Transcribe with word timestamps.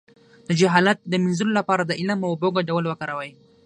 د 0.47 0.49
جهالت 0.59 0.97
د 1.11 1.13
مینځلو 1.23 1.53
لپاره 1.59 1.83
د 1.85 1.91
علم 1.99 2.19
او 2.25 2.29
اوبو 2.33 2.47
ګډول 2.57 2.83
وکاروئ 2.87 3.31